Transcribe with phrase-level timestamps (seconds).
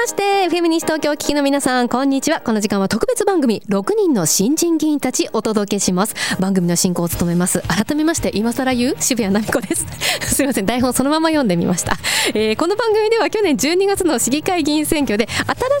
[0.00, 2.40] ましてフェミニスト東京お聞きの皆さんこんにちは。
[2.40, 6.14] この時間は特別番組6人の新人議員たちお届けします。
[6.40, 9.86] 番組の進行を務めます改めまして今更言う渋谷奈美子です。
[10.34, 11.98] すいません台本そのまま読んでみました、
[12.28, 15.28] えー、この番組では去年12月の市議会議員選挙で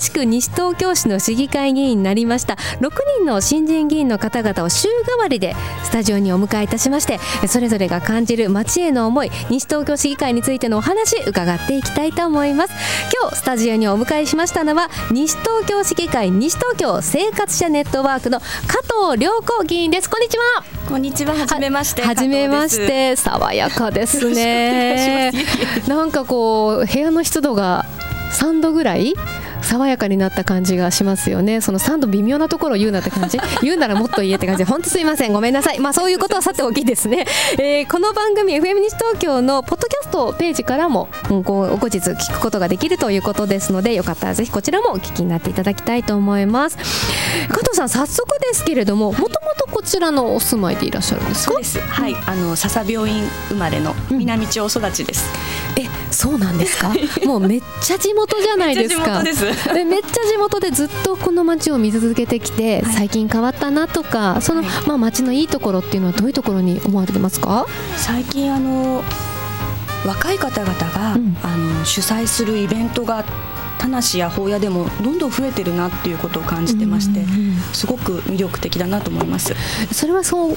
[0.00, 7.18] しく西東京市の市議会議員になりました6人の新人議員の方々を週替わりでスタジオにお迎えいたしまして
[7.48, 12.74] それぞれが感じる街への思い西東京市議会についてのお話伺っていきたいと思います。
[13.18, 18.46] 今日スタジオにお迎えしましたのは西東京市議会西東京生活者ネットワークの加
[19.12, 20.10] 藤良子議員です。
[20.10, 20.64] こんにちは。
[20.88, 21.34] こんにちは。
[21.34, 23.16] はじめましてはじめまして。
[23.16, 25.32] 爽やかですね。
[25.86, 27.86] なんかこう部屋の湿度が
[28.32, 29.14] 3度ぐらい
[29.62, 31.60] 爽やかになった感じがしますよね。
[31.60, 33.38] その3度微妙なところを言うなって感じ。
[33.62, 34.64] 言うならもっと言えって感じ。
[34.64, 35.32] で本当すいません。
[35.32, 35.78] ごめんなさい。
[35.80, 37.26] まあそういうことはさておきですね、
[37.58, 46.76] えー、この番組 FM 西東京のポッドキャストページからも後日聞くことができるということですのでよかったらぜひこちらもお聞きになっていただきたいと思います。
[47.48, 51.54] 加藤さん早速ですけれどももともとこちらのお住まいでいらっしゃるんですか？
[51.88, 52.16] はい。
[52.26, 55.24] あの笹病院生まれの南町育ちです、
[55.76, 55.88] うん、え
[56.20, 56.92] そうなんですか？
[57.24, 59.22] もうめっちゃ地元じゃないですか。
[59.22, 67.66] でめっちゃ地元でずっとこの街を見続けてきて、最近変わったなとかその、はい、まあ街のいいところっていうのはどういうところに思われてますか？
[67.96, 69.02] 最近あの
[70.06, 73.24] 若い方々が、うん、あの主催するイベントが
[73.80, 77.24] 田無や法屋でもどんどん増えてるなっていうことを感じてまして、
[77.72, 79.54] すごく魅力的だなと思います。
[79.90, 80.56] それはそう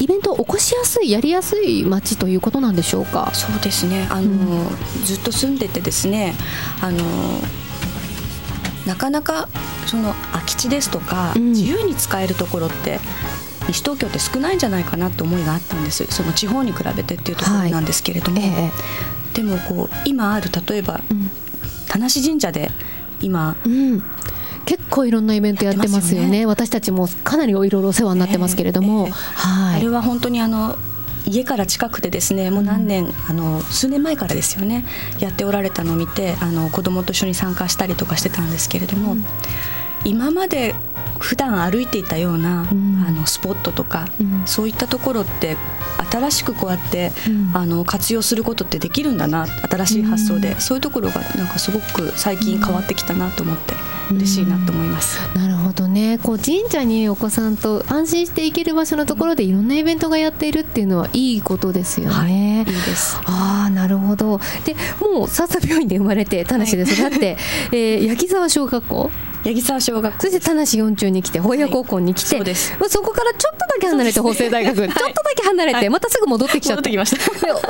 [0.00, 3.30] イベントを起こしやすいやりやすい街ということなんでしょうか？
[3.34, 4.08] そうですね。
[4.10, 6.34] あの、うん、ずっと住んでてですね
[6.80, 6.98] あの
[8.86, 9.50] なかなか
[9.86, 13.00] その空き地ですとか、うん、自由に使えるところって
[13.68, 16.06] 西東京って少ないんじゃないかなって思いがあったんです。
[16.06, 18.72] その地方に比べてっていうところなんですけれども、はいえ。
[19.34, 21.30] ー、でもこう今ある例えば、うん
[21.92, 22.70] 田無神社で
[23.20, 24.02] 今、うん、
[24.64, 30.76] 結構いろんなイベントやってますよね、ね、私たちもかなりいろいろお世話になってますけれども、えーえー、はい、あれは本当にあの
[31.26, 34.86] 家から近くてですねもう何年、うん、あの数年前からですよね
[35.20, 39.24] やっておられたのを見てあの子供と一緒に参加したりとかしてたんですけれども、うん、
[40.04, 40.74] 今まで
[41.22, 44.08] 普段歩いていたような、うん、あのスポットとか、
[44.44, 45.56] そういったところって
[46.10, 53.74] 新しくこうやって、うん、あの活用することってできるんだな新しい発想で、うん、そういうところがなんかすごく最近変わってきたなと思って。
[54.10, 56.18] 嬉しいなと思います、なるほどね。
[56.22, 62.12] こう神社にお子さんと安心して行ける場所のところでいろんなイベントがやっているっていうのはいいことですよね。
[62.12, 63.18] はい、いいです。
[63.24, 64.38] ああなるほど。
[64.64, 69.10] でもう笹病院で生まれて田無で育って、はい、えー、八木沢小学校
[69.44, 76.90] 八木沢小学そして田無四中に来て保谷高校に来て、はい、そまあ、そこからちょっとだけ離れて法政大学、はい、ちょっとだけ離れて、またすぐ戻ってきちゃった。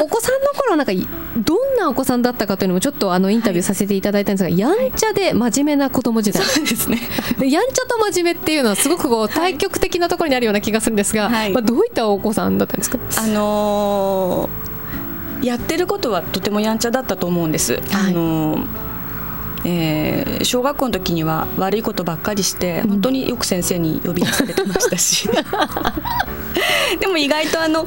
[0.03, 0.93] お子さんの頃なんか
[1.37, 6.43] どんなお子さんだったかというのもちょっとあのインタビューさせていただいたんですが、やんちゃで真面目な子供時代。
[6.45, 7.01] そうですね。
[7.41, 12.99] やんちゃと真面目っていうのはすごくこう対極的なところにあるような気がするんですが、まあ、どういったお子さんだったんですか？
[13.17, 17.81] あのー、やってることはとてもやんちゃだったと思うんです。
[17.93, 18.92] あのー
[19.65, 25.29] えー、小学校の時には悪いことばっかりして本当によく先生に呼び出されてましたし。
[27.01, 27.87] でも意外とあの、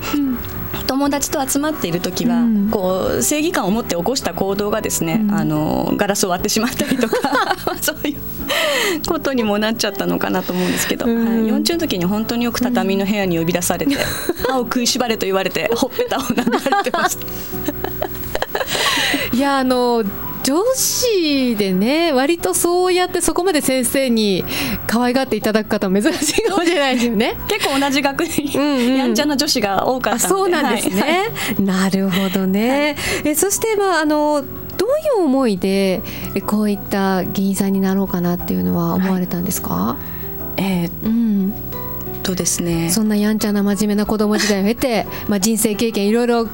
[0.88, 7.18] 友達と集まっている時は、うん、こう正義感を持って起こした行動がですね、うん、あのガラスを割ってしまったりとか
[7.81, 8.19] そういう
[9.07, 13.96] ことにもなっちゃったのかなと思うんですけど、うん、はい、40の時に本当によく畳の部屋に呼び出されて、
[14.47, 17.25] 歯を食いしばれと言われてほっぺたを殴られてました。
[19.36, 20.03] いやあの
[20.45, 24.44] 女子でね割とそうやってそこまで先生に
[24.85, 27.35] 可愛がっていただく方も珍しいかもしれないですよね。
[27.50, 28.45] 結構同じ学年。
[28.45, 34.44] にやんちゃな女子が多かったそうなんですね、はい、なるほどね、はい、えそしてまああの
[34.78, 34.89] どう
[35.19, 36.03] いう思いで
[36.45, 39.97] こういった議員さんになろうかなっていうのは思われたんですか、は
[40.57, 41.53] い、えー、うん。
[42.21, 42.89] とですね。
[42.89, 46.51] そんなやんちゃな真面目な子供時代を経て、まあ、人生経験いろいろ工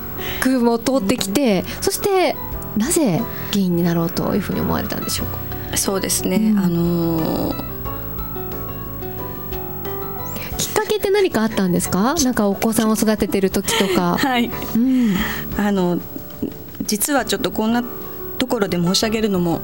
[0.57, 2.35] 夫も通ってきてそして
[2.77, 3.21] なぜ
[3.51, 5.27] 議員になろうというふうに思われたんでしょう
[5.71, 5.77] か？
[5.77, 7.55] そうですね、うん、あのー、
[10.57, 12.15] きっかけって何かあったんですか？
[12.15, 14.17] なんかお子さんを育ててる時とか。
[14.21, 15.15] はい、うん、
[15.57, 15.99] あの
[16.85, 17.83] 実はちょっとこんな
[18.37, 19.61] ところで申し上げるのも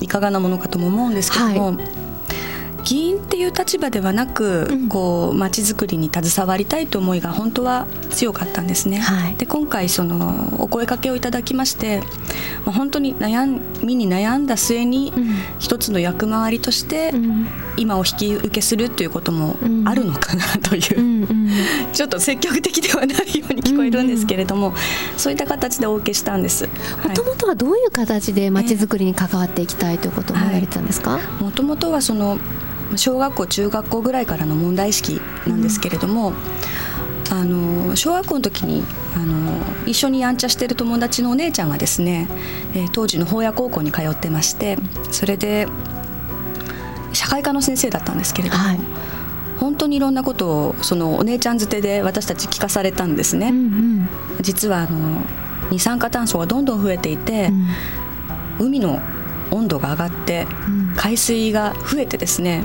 [0.00, 1.76] いかがなものかとも思うんですけども、はい
[2.88, 8.96] 議員っていう立場ではなく、うん、こう街づくりに携わりたいと思いが本当は強かったんですね。
[8.96, 12.00] はい、で今回そのお声かけをいただきまして、
[12.64, 15.12] まあ、本当に悩んみに悩んだ末に、
[15.58, 17.12] 一つの役回りとして、
[17.76, 21.26] 今を引き受けするということもあるのかなという、
[21.92, 24.72] ちょっと積極的ではないように聞こえるんですけれども、
[25.18, 26.66] そういった形でお受けしたんです。
[27.04, 31.18] もともとはどういう形でまちづくりに関わっていきたいということを思われてたんですか？
[31.40, 32.38] もともとはその
[32.96, 36.34] 小学校中学校ぐらいからの問題意識なんですけれども、うん、
[37.30, 38.82] あの小学校の時に
[39.14, 42.28] あの一緒にやんちゃしてる友達のお姉ちゃんがですね、
[42.74, 44.76] えー、当時の法屋高校に通ってまして
[45.10, 45.66] それで
[47.12, 48.80] 社会科の先生だったんですけれども、はい、
[49.58, 53.48] 本当にいろんなことをそのお姉ちゃんづてで私たち聞かされたんですね。
[53.48, 54.08] うんうん、
[54.40, 55.20] 実はあの
[55.70, 57.50] 二酸化炭素がどんどん増えていて、
[58.58, 59.00] うん、海の
[59.50, 60.46] 温度が上がって
[60.96, 62.62] 海水が増えてですね、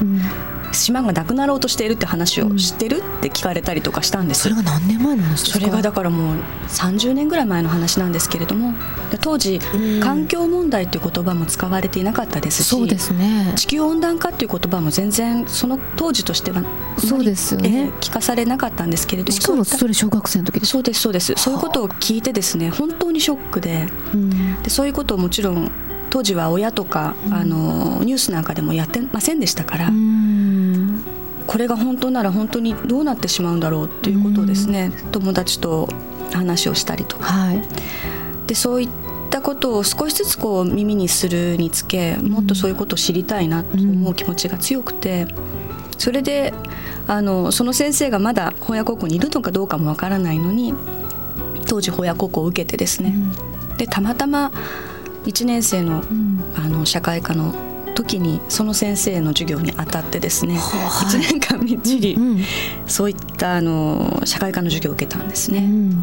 [0.73, 6.37] 島がなくなろうとしているって話を知ってるって聞かれたりとかしたんです、それが何年前の話それがだからもう
[6.67, 8.73] 30年ぐらい前の話なんですけれども
[9.21, 9.59] 当時、
[10.01, 13.53] 環境問題っていう言葉も使われていなかったですしそうですね。
[13.55, 16.63] 地球温暖化っていう言葉も全然その当時としては
[16.97, 21.33] そうですよね、聞かされなかったんですけれどもしかもそれ小学生の時そうですそうです。
[21.37, 23.87] そういうことを聞いてですね本当にショックで,、
[24.63, 25.71] でそういうことをもちろん
[26.13, 29.89] 当時は親とか、うん、あのニュースなんかでもやってませんでしたから、
[31.47, 35.89] これが本当なら本当にどうなってしまうんだろうっていうことをですね、友達と
[36.31, 37.61] 話をしたりとか、はい、
[38.45, 38.89] でそういっ
[39.31, 45.25] たことを少しずつこう耳にするにつけもっとそういうことを知りたいなと思う気持ちが強くて。
[45.97, 46.53] それで
[47.07, 50.73] あのその先生がまだ法屋高校にいるのかどうかもわからないのに
[51.67, 53.13] 当時法屋高校を受けてですね、
[53.71, 54.51] うん、でたまたま
[55.25, 56.03] 1年生の,、
[56.55, 57.53] あの社会科の
[57.95, 62.17] 時にその先生の授業に当たってですね、はい、1年間みっちり、
[62.87, 65.59] そういったあの社会科の授業を受けたんですね。
[65.59, 66.01] うん、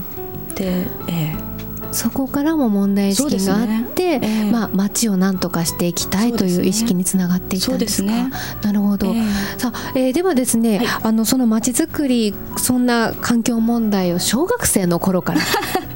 [0.55, 1.51] で、えー
[1.93, 4.21] そこからも問題意識があって、ね。
[4.23, 8.11] えー、まあ、町を何とかしていきたいという意識につながっていったんですか。
[8.11, 8.31] ね、
[8.63, 15.41] なるほど、えー、さあ、えー、ではですね、はい、あのその町づくりそんな環境問題を小学生の頃から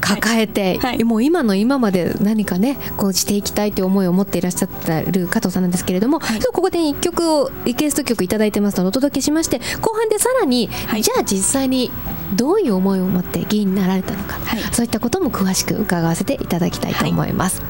[0.05, 11.91] 抱えて、はい、もう今の今まで何かねこうしていきたいという思いを持っていらっしゃってる加藤さんなんですけれども、はい、ここで1曲をリクエスト曲頂いてますのでお届けしまして後半でさらに、はい、じゃあ実際に
[12.35, 17.61] どういう思いを持って議員になられたのか、はい、そういったことも詳しく伺わせていただきたいと思います。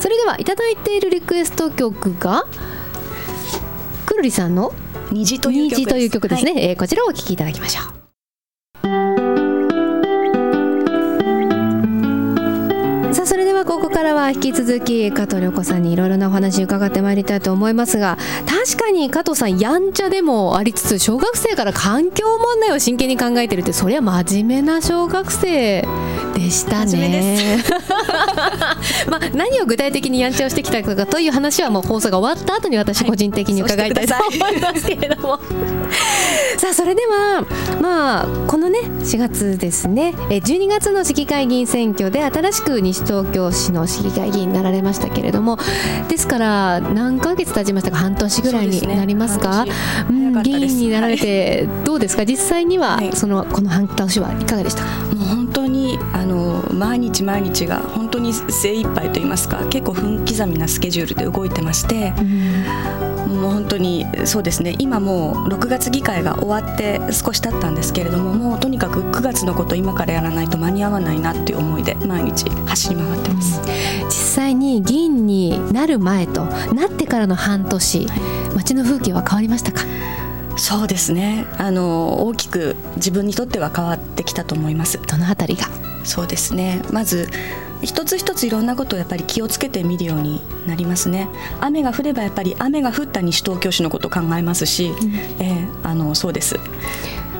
[0.00, 2.46] それではいただいているリクエスト曲が
[4.04, 4.74] くるりさんの
[5.10, 6.44] 虹という曲です。
[6.44, 8.03] ね、はい、えー、こちらをお聴きいただきましょう。
[13.66, 25.84] ここからは引き続き加藤涼子さんにいろいろなお話伺ってまいりたいと思いますが確かに加藤さんやんちゃでもありつつ小学生から環境問題を真剣に考えてるってそりゃ真面目な小学生
[26.34, 27.62] でしたね。
[29.08, 35.38] まあ何を具体的にやんちゃをしてきたかという話はもう放送が終わった後に私個人的に伺いたいと思いますけれども、
[36.58, 37.44] さあそれでは
[37.80, 40.14] まあこのね4月ですね。
[40.28, 45.58] 12月の市議会議員選挙で新しく西東京市の市議会議員になられましたけれども
[46.08, 47.96] ですから何ヶ月経ちましたか？
[47.96, 49.72] 半年ぐらいになりますか、ね、
[50.10, 54.82] うん、議員になられてどうですか、実際にはそのこの半年はいかがでした？
[54.82, 64.76] かもう本当にあの毎日毎日が本当に精一杯と言いますか結構分刻みなスケジュールで動いてまして、うんもう本当にそうですね。
[64.78, 73.60] 今もう6月議会が終わって少し経ったんですけれどももうとにかく9月のこと今からやらないと間に合わないなっていう思いで毎日走り回ってます、
[74.04, 78.20] 実際に議員になる前となってからの半年、はい、
[78.56, 79.82] 街の風景は変わりましたか？
[80.56, 81.46] そうですね。
[81.58, 85.00] あの大きく自分にとっては変わってきたと思います。
[85.02, 85.64] どのあたりが？
[86.04, 86.80] そうですね。
[86.92, 87.28] まず
[87.84, 91.28] 一つ一ついろんなことをやっぱり気をつけて見るようになりますね。
[91.60, 96.58] 雨が降ればやっぱり雨が降った西東京市のことを考えますし、うん、えー、あのそうです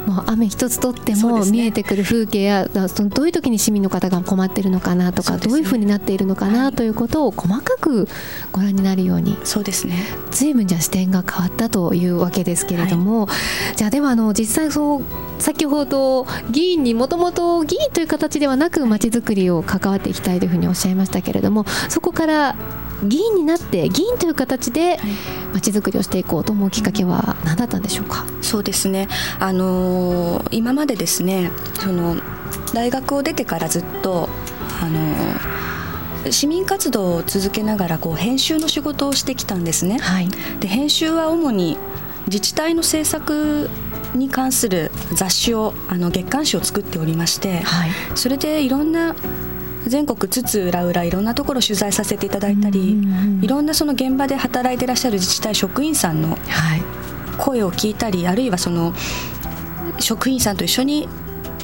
[0.06, 8.08] もう雨一つとっても見えてくる風景やそのどういう時に市民の方が困っているのかなとか、ね、どういうふうになっているのかなということを細かく
[8.52, 9.94] ご覧になるようにそうですね。
[10.30, 13.32] 随分じゃ視点が変わったというわけですけれども、は
[13.72, 15.02] い、じゃあではあの実際そう
[15.38, 22.56] 先ほど議員にもともと議員という形ではなくまちづくりを関わっていきたいというふうにおっしゃいましたけれどもそこから
[23.04, 24.98] 議員になって議員という形で
[25.52, 28.26] まちづくりをしていこうと思うきっかけは何だったんでしょうか？
[28.42, 29.08] そうですね。
[29.38, 32.16] あのー、今までですね、その
[32.72, 34.28] 大学を出てからずっと
[34.80, 39.98] あのー、市民活動を続けながらこう編集の仕事をしてきたんですね。
[39.98, 40.28] はい、
[40.60, 41.76] で編集は主に
[42.26, 43.68] 自治体の政策
[44.14, 49.14] に関する雑誌をあの月刊誌を作っておりまして、はい、それでいろんな
[49.86, 52.98] 全国津々浦々いろんなところ取材させていただいたり、
[53.42, 56.38] いろんなその現場で働いていらっしゃる自治体職員さんの
[57.38, 58.94] 声を聞いたり、あるいはその
[59.98, 61.08] 職員さんと一緒に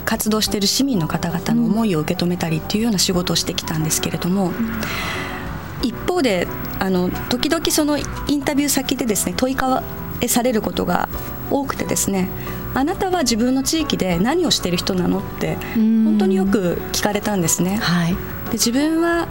[0.05, 4.53] 活動している市民の方々の思いを受け止めたりっていうような仕事をしてきたんですけれども、
[5.83, 6.47] 一方で
[6.79, 8.03] あの時々そのイ
[8.37, 9.83] ンタビュー先でですね問いか
[10.21, 11.09] えされることが
[11.51, 12.29] 多くてですね
[12.75, 17.77] あなたは自分の地域で何をしてる人なのって本当によく聞かれたんですね。
[17.77, 19.29] はい、で自分は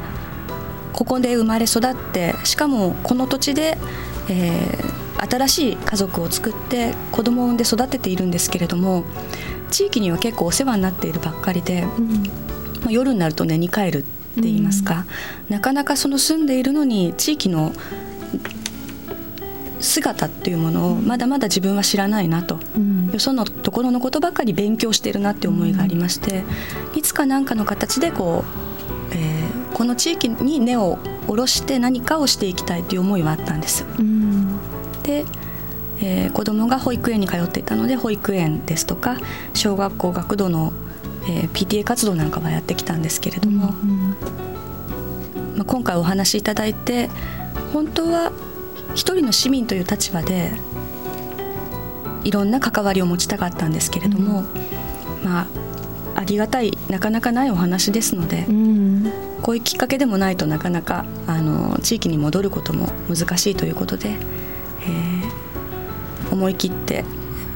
[0.94, 3.78] ここで生まれ育ってしかもこの土地で、
[4.30, 9.06] えー、新しい家族を作って子供を産んで育てているんですけれども
[9.72, 12.24] 地域には結構お世話になっているばっかりで、うん、
[12.82, 15.06] まあ、夜になると寝に帰るって言いますか、
[15.48, 17.72] うん、なかなかその住んでいるのに地域の
[19.80, 26.44] 姿っていうものをまだまだ自分は知らないなと、うん、よそのところのことばかり勉強してるなって思いがありまして、
[26.96, 28.44] いつか何かの形でこ
[29.12, 33.86] う、えー、この地域に根を下ろして何かをしていきたいという思いはあったんです。
[33.98, 34.60] うん、
[35.04, 35.26] で
[36.02, 39.18] えー、子供が保育園に通っていたので保育園ですとか
[39.54, 40.74] 小学校学童の、
[41.30, 47.10] えー、PTA 活動なんかはやってきたんですけれども、うんうん、まあ、今回お話しいただいて
[47.74, 48.32] 本当は
[48.96, 50.52] 一人の市民という立場で
[52.24, 54.46] いろんな関わりを持ちたかったんですけれども、うん、
[55.24, 55.48] まあ
[56.16, 67.06] ありがたいなかなかないお話ですので、うん、こういうきっかけでもないとなかなかあの地域に戻ることも難しいということで、えー、思い切って、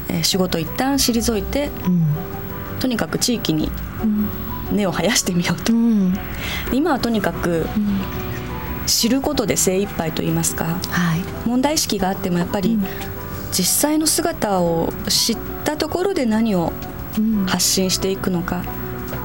[0.09, 2.05] えー、仕事一旦退いて、うん、
[2.79, 3.69] とにかく地域に
[4.71, 5.73] 根を生やしてみようと。
[6.71, 7.67] 今はとにかく、
[8.85, 12.79] 知ることで精一杯と言いますか、はい、問題意識があってもやっぱり
[13.51, 16.73] 実際の姿を知ったところで何を
[17.45, 18.63] 発信していくのか、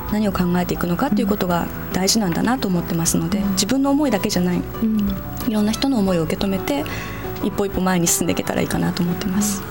[0.07, 5.09] うん、何を考えていくのかということが大事なんだなと思ってますので、自分の思いだけじゃない、うん、
[5.49, 6.85] いろんな人の思いを受け止めて
[7.45, 9.63] 一歩一歩前に進んでいけたらいいかなと思ってます。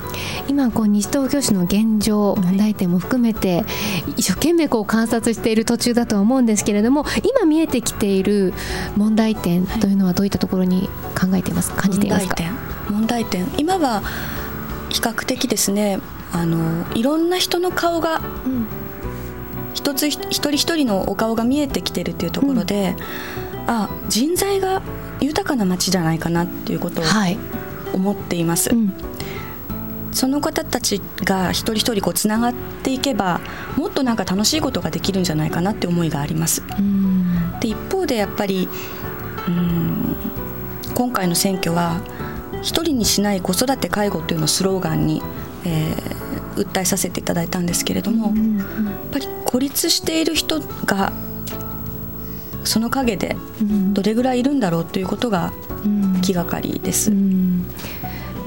[0.47, 3.65] 今こう西東京市の現状問題点も含めて
[4.15, 8.53] 一生懸命こう観察している途中だとは思うんですけれども今見えてきている
[8.95, 11.81] 問題点というのはどういったところに考えていますか？
[11.81, 12.35] 感じていますか？
[12.89, 13.45] 問題点。
[13.57, 14.01] 今は
[14.89, 15.99] 比較的ですね
[16.31, 18.67] あのいろんな人の顔が、うん、
[19.73, 24.81] 一つ一人一人のお顔が見えてきてるっていうところで、うん、あ人材が
[25.19, 27.03] 豊かな街じゃないかなっていうことを
[27.93, 28.69] 思っています。
[28.69, 28.93] はいうん
[30.17, 33.39] その方たちが一人一人こうつながっていけば
[33.75, 36.63] もっとなんか楽しいことができるんじゃないかなって思いがあります。
[37.59, 38.67] で一方でやっぱり
[39.47, 40.15] うん
[40.95, 42.01] 今回の選挙は
[42.63, 45.21] 一人にしない子育て介護というのをスローガンに、
[45.65, 51.11] えー、訴えさせていただいたんですけれども、やっぱり孤立している人が
[52.67, 53.35] その陰で
[53.93, 55.51] どれぐらいいるんだろうということが
[56.21, 57.11] 気がかりです。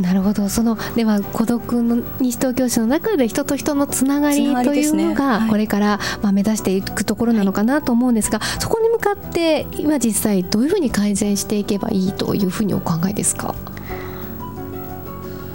[0.00, 0.48] なるほど。
[0.48, 13.54] そのでは孤独の西東京市の中で人と人のつながりというのがこれからまあ目指していくところなのかなと思うんですが、はい、そこに向かって今実際どういうふうに改善していけばいいというふうにお考えですか？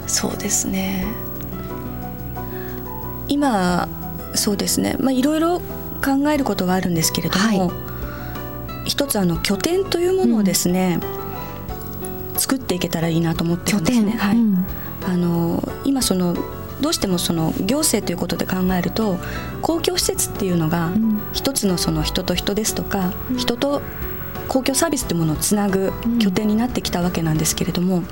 [0.06, 1.06] そうですね。
[3.26, 3.88] 今
[4.34, 4.96] そうですね。
[5.00, 5.60] まあいろいろ
[6.04, 7.85] 考えることはあるんですけれども、はい、
[8.86, 11.26] 一つあの拠点というものをですね、うん。
[12.38, 14.12] 作っていけたらいいなと思ってるんですね。
[14.12, 14.64] はい、うん、
[15.04, 16.36] あの今その
[16.80, 19.18] どうしてもその行政ということで考えると
[19.62, 20.90] 公共施設っていうのが
[21.32, 23.80] 一つのその人と人ですとか、うん、人と
[24.48, 28.02] 公共サービスというものをつなぐ拠点になってきたわけなんですけれども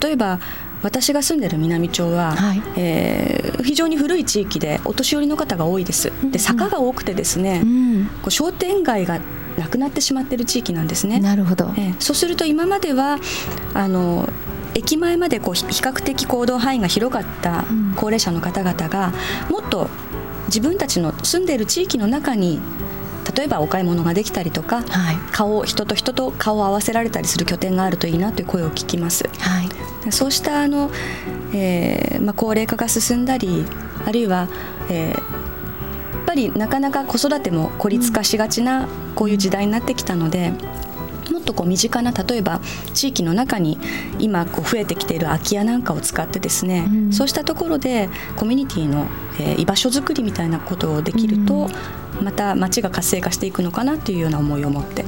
[0.00, 0.38] 例えば
[0.82, 6.12] 私が住んでる南町は、はい、えー、非常に古い地域でお年寄りの方が多いです。
[6.30, 9.18] で坂が多くてですね、うん、こう商店街が
[9.58, 11.20] なくなってしまっている地域なんですね。
[11.20, 13.18] なるほど、えー、そうすると今までは
[13.74, 14.28] あの
[14.74, 17.64] 駅前までこう比較的行動範囲が広かった
[17.96, 19.12] 高齢者の方々が
[19.50, 19.88] もっと
[20.46, 22.60] 自分たちの住んでいる地域の中に
[23.34, 29.28] 例えばお買い物ができたりとか、はい、顔人と人と顔を合わせられたりする拠点があるといいなという声を聞きます。
[29.38, 30.90] はい、そうしたあの、
[31.52, 33.66] えーまあ、高齢化が進んだり
[34.06, 34.48] あるいは、
[34.88, 35.47] えー、
[36.28, 40.52] ぱりなかなか子育ても孤立化しがちなこういう時代になってきたので。
[41.30, 42.60] もっととこう身近な例えば
[42.92, 43.78] 地域の中に
[44.18, 49.06] 今こう増えてきている空き家なんかを使ってですね、うん、そうしたところでコミュニティの、
[49.40, 55.04] えー、居場所づくりみたいなことをできると、うんまた町が活性化していくのかなというような思いを持って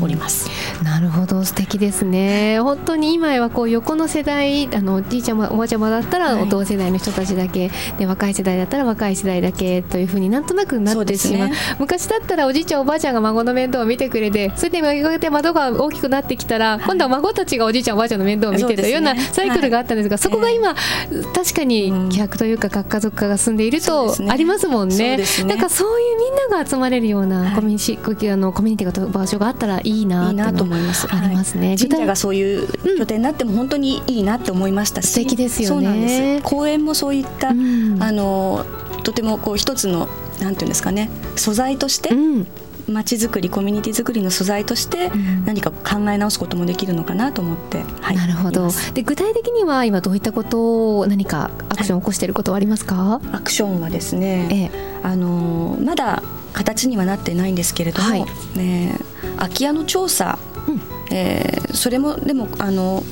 [0.00, 0.48] おります。
[0.82, 1.44] なるほど。
[1.44, 2.60] 素敵ですね。
[2.60, 20.74] 本当に今はこう横の世代あのおじいちゃまおばあちゃまだったらお同世代の人たちだけ、はい、で若い世代だったら若い世代だけというふうになんとなくなってしまう、ね、昔だったらおじいちゃんおばあちゃんが孫の面倒を見てくれてそれでやがて窓が大きくなってきたら、はい、今度は孫たちがおじいちゃんおばあちゃんの面倒を見てというようなサイクルがあったんですが、そこが今、
[21.34, 25.16] 確かに規約というか核家族化が進んでいるとありますもんね。
[25.16, 25.24] ね。
[25.46, 31.06] なんかそういうみんなが集まれるようなコミュニ,、はい、あのコミュニティが場所があったらいいなと思います。
[31.10, 31.76] ありますね。
[31.78, 32.68] 神社がそういう
[32.98, 36.40] 拠点になっても本当にいいなって思いましたし、素敵ですよね。
[36.42, 38.64] 公園もそういった、あの
[39.02, 40.08] とてもこう一つの
[40.40, 42.44] なんていうんですかね素材として、ま
[43.04, 45.10] ちづくりコミュニティづくりの素材として
[45.44, 48.70] 何か考え直すこともできるのかなと思って、はい、なるほど。
[48.94, 54.70] で具体的には今どういったことを何かアクションを起こしていることはありますか、アクションはですね、ええ、
[55.02, 56.22] あのまだ
[56.52, 58.24] 形にはなってないんですけれども、はい、
[58.56, 58.98] ね、
[59.36, 60.80] 空き家の調査、うん、
[61.16, 63.02] えー、それもでもあの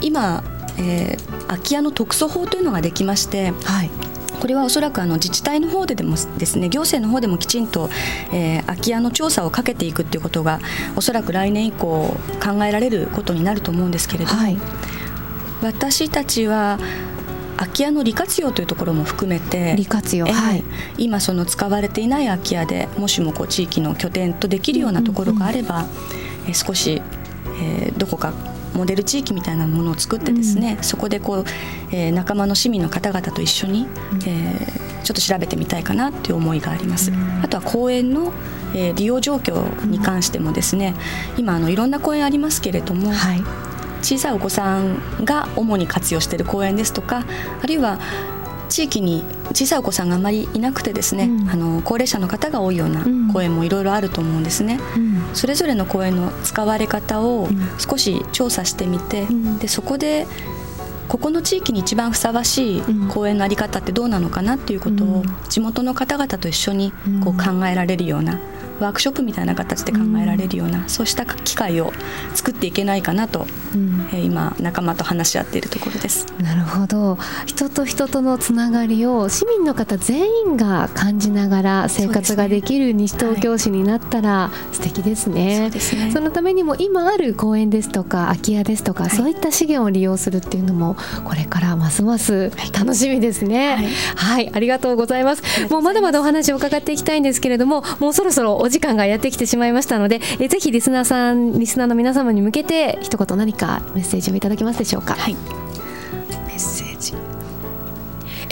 [0.00, 0.42] 今、
[0.78, 3.90] えー、空き家の特措法というのができまして、はい、
[4.44, 7.88] これはおそらくあの自治体の方ででもですね行政の方でもきちんと、
[8.30, 10.60] えー、空き家の調査をかけていくっていうことが
[10.96, 14.58] おそらく来年以降考えられることになると思うんですけれども、はい、
[15.62, 16.78] 私たちは
[17.56, 20.62] 空き家の利活用というところも含めて利活用、はい、
[20.98, 25.86] 今その使われていない空き家でもしもこう地域の拠点とできるようなところがあれば、うんう
[26.48, 27.00] ん、え少し、
[27.62, 28.34] えー、どこか
[28.74, 31.44] モデル地域みたいなものを作ってですね、うん、そこでこう、
[31.90, 33.86] えー、仲間の市民の方々と一緒に、
[34.26, 37.12] えー、ちょっと調べてみたいかなっていう思いがあります。
[37.42, 38.32] あとは公園の
[38.76, 40.94] えー、利用状況に関してもですね、
[41.38, 43.40] 今あのいろんな公園ありますけれども、はい、
[44.02, 47.24] 小さいお子さんが主に活用している公園ですとか
[47.62, 47.98] あるいは
[48.68, 60.26] 地域に小さいお子さんがあまりいなくてですね、うん、あの高齢者の方が多いような公園もいろいろあると思うんですね、うん、それぞれの公園の使われ方を少し調査してみて、うん、でそこで
[61.08, 66.92] ここの地域に一番ふさわしい公園の在り方ってどうなのかなっていうことを地元の方々と一緒に
[67.22, 68.40] こう考えられるような
[68.80, 71.92] ワークショップみたいな形で考えられるような、うん、そうした機会を
[72.34, 76.26] 作っていけないかなと、うん、えー、今仲間と話し合っているところです。
[76.40, 77.18] なるほど。
[77.46, 85.60] 人と人とのつながりを市民の方全員が感じながら生活ができる西東京市になったら素敵ですね。
[85.60, 86.10] はい、そね。
[86.12, 95.42] そのためにも今ある公園ですとか空き家ですとか、はい、そういった資源を利用するっていうのもこれからますます楽しみですね、はい、はい、ありがとうございます。
[95.70, 105.14] もうまだまだお話を伺っていきたいんですけれどももうそろそろお時間がやってきてしまいましたのでえぜひリスナーさんリスナーの皆様に向けて一言何かメッセージをいただけますでしょうか？
[105.14, 105.36] はい、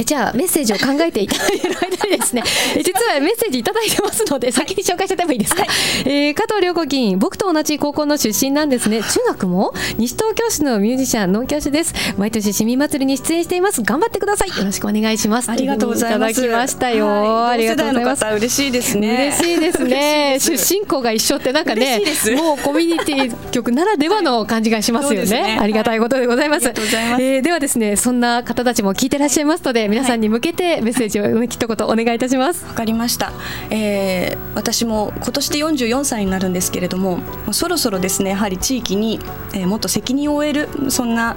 [0.04, 2.42] じゃあメッセージを考えていただいてる間にですね
[2.82, 5.70] 実はメッセージいただいてますので先に紹介してもいいですか、はい、
[6.06, 9.02] えー、加藤涼子議員僕と同じ高校の出身なんですね。
[9.02, 11.94] 中学も西東京市のミュージシャン農協市です。
[12.16, 13.82] 毎年市民祭りに出演しています。
[13.82, 14.48] 頑張ってください。
[14.48, 15.50] よろしくお願いします。
[15.50, 16.32] ありがとうございます。
[16.32, 18.24] いただきましたよ、はい、ありがとうございます。
[18.24, 19.32] 嬉しいですね。
[19.38, 20.38] 嬉しいですね。
[20.40, 22.00] 出身校が一緒ってなんかね
[22.36, 25.42] もうコミュニティ局ならではの感じがしますよね。
[25.42, 32.64] ね、ありがたいことでございます、はい、えー、ではですねそんな方たちも聞いてらっしゃいますので皆さんに向けてメッセージを一言お願いいたします。
[32.64, 33.30] わかりました、
[33.68, 37.18] えー、私も今年で44歳になるんですけれども
[37.52, 39.20] そろそろですねやはり地域に、
[39.52, 41.36] えー、もっと責任を負えるそんな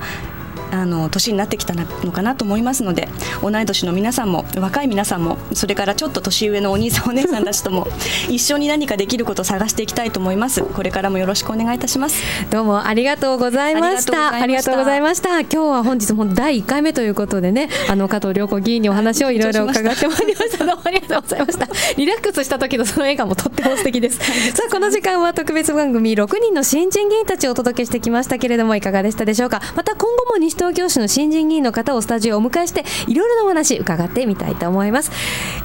[0.71, 3.07] あの年になってきたのかなと思いますので
[3.41, 7.87] 同い年の皆さんも若い皆さんもそれからちょっと年上のお兄さんお姉さんたちとも
[8.29, 10.61] 一緒に何かできることを探していきたいと思います。
[10.63, 12.21] これからもよろしくお願いいたします。
[12.49, 14.33] どうもありがとうございました。
[14.33, 15.39] ありがとうございました。
[15.41, 21.67] 今日は本日も第1回目ということでね あの加藤良子議員にお話をいろいろ伺ってまいりましたどうもありがとうございました。
[21.97, 24.17] リラックスした時のその笑顔もとっても素敵です。
[24.17, 24.23] さ
[24.67, 29.61] あこの時間は特別番組6人の新人議員たちをお届けしてきましたけれどもいかがでしたでしょうか？
[29.75, 35.11] また今後も西東京市の新人議員の方をスタジオをお迎えしていろいろなお話伺ってみたいと思います。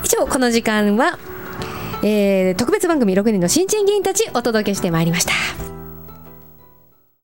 [0.05, 1.19] 以上この時間は、
[2.03, 5.70] えー、特別番組6人の新人議員たちお届けしてまいりました。